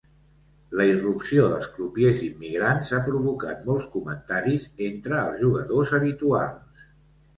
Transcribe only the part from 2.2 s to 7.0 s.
immigrants ha provocat molts comentaris entre els jugadors habituals.